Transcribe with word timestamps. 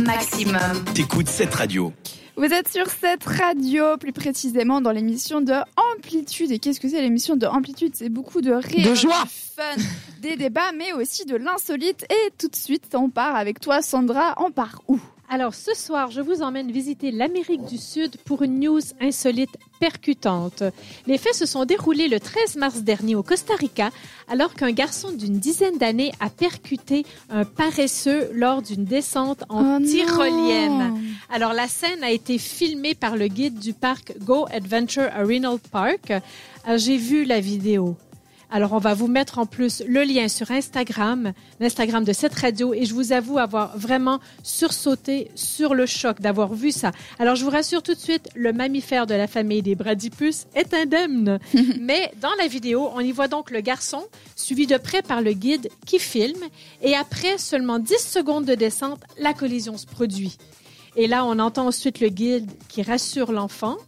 maximum. 0.00 0.84
T'écoutes 0.94 1.28
cette 1.28 1.54
radio. 1.54 1.92
Vous 2.36 2.44
êtes 2.46 2.68
sur 2.68 2.86
cette 2.88 3.24
radio, 3.24 3.96
plus 3.96 4.12
précisément 4.12 4.80
dans 4.80 4.90
l'émission 4.90 5.40
de 5.40 5.54
Amplitude. 5.96 6.50
Et 6.50 6.58
qu'est-ce 6.58 6.80
que 6.80 6.88
c'est 6.88 7.00
l'émission 7.00 7.36
de 7.36 7.46
Amplitude? 7.46 7.92
C'est 7.94 8.08
beaucoup 8.08 8.40
de 8.40 8.52
rire, 8.52 8.88
De 8.90 8.94
joie. 8.94 9.22
du 9.22 9.28
fun, 9.54 9.82
des 10.20 10.36
débats, 10.36 10.72
mais 10.76 10.92
aussi 10.92 11.24
de 11.26 11.36
l'insolite. 11.36 12.04
Et 12.10 12.30
tout 12.36 12.48
de 12.48 12.56
suite, 12.56 12.92
on 12.94 13.08
part 13.08 13.36
avec 13.36 13.60
toi, 13.60 13.82
Sandra. 13.82 14.34
On 14.38 14.50
part 14.50 14.82
où? 14.88 14.98
Alors 15.34 15.52
ce 15.56 15.74
soir, 15.74 16.12
je 16.12 16.20
vous 16.20 16.42
emmène 16.42 16.70
visiter 16.70 17.10
l'Amérique 17.10 17.64
du 17.64 17.76
Sud 17.76 18.18
pour 18.24 18.42
une 18.42 18.60
news 18.60 18.78
insolite 19.00 19.50
percutante. 19.80 20.62
Les 21.08 21.18
faits 21.18 21.34
se 21.34 21.44
sont 21.44 21.64
déroulés 21.64 22.06
le 22.06 22.20
13 22.20 22.54
mars 22.54 22.82
dernier 22.82 23.16
au 23.16 23.24
Costa 23.24 23.52
Rica, 23.56 23.90
alors 24.28 24.54
qu'un 24.54 24.70
garçon 24.70 25.10
d'une 25.10 25.40
dizaine 25.40 25.76
d'années 25.76 26.12
a 26.20 26.30
percuté 26.30 27.04
un 27.30 27.44
paresseux 27.44 28.30
lors 28.32 28.62
d'une 28.62 28.84
descente 28.84 29.42
en 29.48 29.58
Oh 29.76 29.78
non. 29.80 29.84
tyrolienne. 29.84 31.00
Alors 31.30 31.52
la 31.52 31.66
scène 31.66 32.04
a 32.04 32.12
été 32.12 32.38
filmée 32.38 32.94
par 32.94 33.16
le 33.16 33.26
guide 33.26 33.58
du 33.58 33.72
parc 33.72 34.14
Go 34.20 34.46
Adventure 34.52 35.08
à 35.12 35.24
Reno 35.24 35.58
Park. 35.72 36.12
Euh, 36.12 36.78
J'ai 36.78 36.96
vu 36.96 37.24
la 37.24 37.40
vidéo. 37.40 37.96
Alors, 38.54 38.72
on 38.72 38.78
va 38.78 38.94
vous 38.94 39.08
mettre 39.08 39.40
en 39.40 39.46
plus 39.46 39.82
le 39.84 40.04
lien 40.04 40.28
sur 40.28 40.52
Instagram, 40.52 41.32
l'Instagram 41.58 42.04
de 42.04 42.12
cette 42.12 42.34
radio, 42.34 42.72
et 42.72 42.84
je 42.84 42.94
vous 42.94 43.10
avoue 43.10 43.38
avoir 43.38 43.76
vraiment 43.76 44.20
sursauté 44.44 45.28
sur 45.34 45.74
le 45.74 45.86
choc 45.86 46.20
d'avoir 46.20 46.54
vu 46.54 46.70
ça. 46.70 46.92
Alors, 47.18 47.34
je 47.34 47.42
vous 47.42 47.50
rassure 47.50 47.82
tout 47.82 47.94
de 47.94 47.98
suite, 47.98 48.28
le 48.36 48.52
mammifère 48.52 49.08
de 49.08 49.14
la 49.14 49.26
famille 49.26 49.60
des 49.60 49.74
bradypus 49.74 50.46
est 50.54 50.72
indemne. 50.72 51.40
Mais 51.80 52.12
dans 52.20 52.30
la 52.38 52.46
vidéo, 52.46 52.90
on 52.94 53.00
y 53.00 53.10
voit 53.10 53.26
donc 53.26 53.50
le 53.50 53.60
garçon, 53.60 54.04
suivi 54.36 54.68
de 54.68 54.76
près 54.76 55.02
par 55.02 55.20
le 55.20 55.32
guide 55.32 55.68
qui 55.84 55.98
filme, 55.98 56.44
et 56.80 56.94
après 56.94 57.38
seulement 57.38 57.80
10 57.80 57.98
secondes 57.98 58.44
de 58.44 58.54
descente, 58.54 59.00
la 59.18 59.34
collision 59.34 59.76
se 59.76 59.86
produit. 59.86 60.38
Et 60.94 61.08
là, 61.08 61.24
on 61.24 61.40
entend 61.40 61.66
ensuite 61.66 61.98
le 61.98 62.08
guide 62.08 62.48
qui 62.68 62.82
rassure 62.82 63.32
l'enfant. 63.32 63.78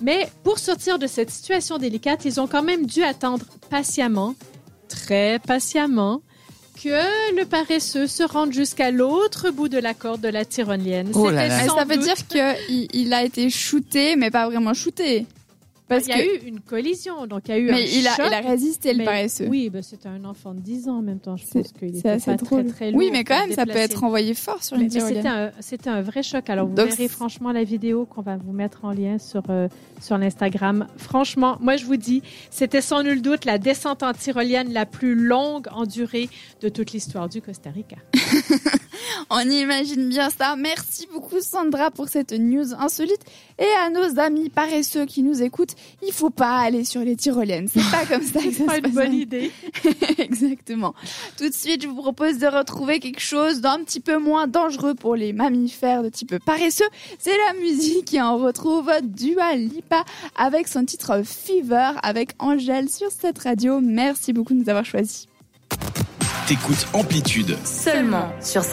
Mais 0.00 0.28
pour 0.44 0.58
sortir 0.58 0.98
de 0.98 1.06
cette 1.06 1.30
situation 1.30 1.78
délicate, 1.78 2.24
ils 2.24 2.40
ont 2.40 2.46
quand 2.46 2.62
même 2.62 2.86
dû 2.86 3.02
attendre 3.02 3.44
patiemment, 3.70 4.34
très 4.88 5.38
patiemment, 5.40 6.22
que 6.82 7.34
le 7.36 7.44
paresseux 7.44 8.06
se 8.06 8.22
rende 8.22 8.52
jusqu'à 8.52 8.92
l'autre 8.92 9.50
bout 9.50 9.68
de 9.68 9.78
la 9.78 9.94
corde 9.94 10.20
de 10.20 10.28
la 10.28 10.44
tyrolienne. 10.44 11.10
Oh 11.14 11.28
là 11.30 11.66
Ça 11.66 11.84
veut 11.84 11.96
doute- 11.96 12.04
dire 12.04 12.26
qu'il 12.28 12.86
il 12.92 13.12
a 13.12 13.24
été 13.24 13.50
shooté, 13.50 14.14
mais 14.14 14.30
pas 14.30 14.46
vraiment 14.48 14.74
shooté. 14.74 15.26
Parce 15.88 16.06
il 16.06 16.10
y 16.10 16.12
a 16.12 16.18
que... 16.18 16.44
eu 16.44 16.48
une 16.48 16.60
collision, 16.60 17.26
donc 17.26 17.42
il 17.48 17.50
y 17.50 17.54
a 17.54 17.58
eu 17.58 17.70
un 17.70 17.72
Mais 17.72 17.88
il 17.90 18.06
a, 18.06 18.14
choc. 18.16 18.26
il 18.28 18.34
a 18.34 18.40
résisté, 18.40 18.92
le 18.92 18.98
mais- 18.98 19.04
paresseux. 19.04 19.46
Oui, 19.48 19.70
ben, 19.70 19.82
c'était 19.82 20.08
un 20.08 20.24
enfant 20.24 20.52
de 20.54 20.60
10 20.60 20.88
ans 20.88 20.98
en 20.98 21.02
même 21.02 21.18
temps. 21.18 21.36
Je 21.36 21.46
pense 21.46 21.72
qu'il 21.72 21.96
était 21.96 22.08
assez 22.08 22.30
pas 22.30 22.36
drôle. 22.36 22.64
très, 22.66 22.72
très 22.72 22.90
lourd. 22.90 22.98
oui, 22.98 23.08
mais 23.12 23.24
quand 23.24 23.38
même, 23.38 23.52
ça 23.52 23.64
peut 23.66 23.76
être 23.76 24.04
envoyé 24.04 24.34
fort 24.34 24.62
sur 24.62 24.76
une 24.76 24.84
mais 24.84 24.90
c'était 24.90 25.22
tyrolienne. 25.22 25.52
un, 25.86 25.92
un 25.92 26.02
vrai 26.02 26.22
choc. 26.22 26.48
Alors, 26.50 26.66
vous 26.68 26.74
Donc, 26.74 26.88
verrez 26.90 27.08
franchement 27.08 27.52
la 27.52 27.64
vidéo 27.64 28.04
qu'on 28.06 28.22
va 28.22 28.36
vous 28.36 28.52
mettre 28.52 28.84
en 28.84 28.92
lien 28.92 29.18
sur, 29.18 29.42
euh, 29.48 29.68
sur 30.00 30.18
l'Instagram. 30.18 30.86
Franchement, 30.96 31.56
moi, 31.60 31.76
je 31.76 31.84
vous 31.84 31.96
dis, 31.96 32.22
c'était 32.50 32.80
sans 32.82 33.02
nul 33.02 33.22
doute 33.22 33.44
la 33.44 33.58
descente 33.58 34.02
en 34.02 34.12
tyrolienne 34.12 34.72
la 34.72 34.86
plus 34.86 35.14
longue 35.14 35.66
en 35.72 35.84
durée 35.86 36.28
de 36.60 36.68
toute 36.68 36.92
l'histoire 36.92 37.28
du 37.28 37.40
Costa 37.40 37.70
Rica. 37.70 37.96
On 39.30 39.40
imagine 39.40 40.08
bien 40.08 40.30
ça. 40.30 40.56
Merci 40.56 41.08
beaucoup 41.12 41.40
Sandra 41.40 41.90
pour 41.90 42.08
cette 42.08 42.32
news 42.32 42.74
insolite. 42.78 43.20
Et 43.58 43.66
à 43.84 43.90
nos 43.90 44.20
amis 44.20 44.50
paresseux 44.50 45.04
qui 45.04 45.22
nous 45.22 45.42
écoutent, 45.42 45.74
il 46.06 46.12
faut 46.12 46.30
pas 46.30 46.58
aller 46.58 46.84
sur 46.84 47.00
les 47.00 47.16
tyroliennes. 47.16 47.66
C'est 47.68 47.90
pas 47.90 48.06
comme 48.06 48.22
ça 48.22 48.40
que 48.40 48.52
ça 48.52 48.64
Pas 48.66 48.72
se 48.74 48.78
une 48.78 48.82
passe. 48.84 48.92
bonne 48.92 49.14
idée. 49.14 49.50
Exactement. 50.18 50.94
Tout 51.36 51.48
de 51.48 51.54
suite, 51.54 51.82
je 51.82 51.88
vous 51.88 51.96
propose 52.00 52.38
de 52.38 52.46
retrouver 52.46 53.00
quelque 53.00 53.20
chose 53.20 53.60
d'un 53.60 53.78
petit 53.82 54.00
peu 54.00 54.18
moins 54.18 54.46
dangereux 54.46 54.94
pour 54.94 55.16
les 55.16 55.32
mammifères 55.32 56.02
de 56.02 56.08
type 56.08 56.38
paresseux. 56.44 56.88
C'est 57.18 57.36
la 57.48 57.60
musique 57.60 58.14
et 58.14 58.22
on 58.22 58.38
retrouve 58.38 58.90
Dua 59.02 59.54
Lipa 59.56 60.04
avec 60.36 60.68
son 60.68 60.84
titre 60.84 61.22
Fever 61.24 61.92
avec 62.02 62.30
Angèle 62.38 62.88
sur 62.88 63.08
cette 63.10 63.38
radio. 63.40 63.80
Merci 63.80 64.32
beaucoup 64.32 64.54
de 64.54 64.60
nous 64.60 64.68
avoir 64.68 64.84
choisis. 64.84 65.26
T'écoutes 66.46 66.86
Amplitude. 66.94 67.56
Seulement 67.64 68.30
sur 68.40 68.64